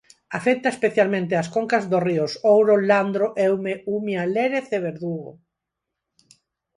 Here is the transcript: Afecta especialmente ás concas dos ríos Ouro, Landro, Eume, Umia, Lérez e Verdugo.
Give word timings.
Afecta 0.37 0.67
especialmente 0.75 1.33
ás 1.41 1.47
concas 1.55 1.83
dos 1.91 2.05
ríos 2.07 2.31
Ouro, 2.53 2.75
Landro, 2.89 3.27
Eume, 3.47 3.73
Umia, 3.97 4.23
Lérez 4.33 4.67
e 4.77 4.79
Verdugo. 4.87 5.31